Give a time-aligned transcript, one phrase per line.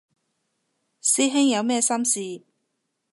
[0.99, 2.41] 師兄有咩心事